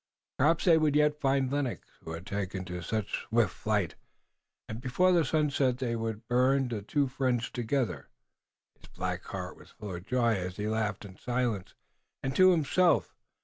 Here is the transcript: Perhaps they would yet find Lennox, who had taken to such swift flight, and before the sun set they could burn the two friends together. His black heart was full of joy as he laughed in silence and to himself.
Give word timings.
Perhaps 0.39 0.65
they 0.65 0.79
would 0.79 0.95
yet 0.95 1.21
find 1.21 1.51
Lennox, 1.51 1.87
who 2.03 2.13
had 2.13 2.25
taken 2.25 2.65
to 2.65 2.81
such 2.81 3.27
swift 3.29 3.53
flight, 3.53 3.93
and 4.67 4.81
before 4.81 5.11
the 5.11 5.23
sun 5.23 5.51
set 5.51 5.77
they 5.77 5.93
could 5.93 6.27
burn 6.27 6.69
the 6.69 6.81
two 6.81 7.07
friends 7.07 7.51
together. 7.51 8.09
His 8.79 8.87
black 8.87 9.23
heart 9.25 9.57
was 9.57 9.69
full 9.69 9.93
of 9.93 10.07
joy 10.07 10.33
as 10.37 10.55
he 10.57 10.67
laughed 10.67 11.05
in 11.05 11.17
silence 11.17 11.75
and 12.23 12.35
to 12.35 12.49
himself. 12.49 13.13